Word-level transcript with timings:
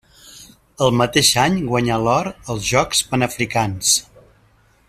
El 0.85 0.95
mateix 1.01 1.29
any 1.43 1.59
guanyà 1.73 2.01
l'or 2.07 2.31
als 2.33 2.67
Jocs 2.73 3.05
Panafricans. 3.13 3.97